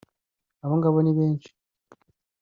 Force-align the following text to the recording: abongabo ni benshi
abongabo 0.63 0.97
ni 1.01 1.11
benshi 1.17 1.51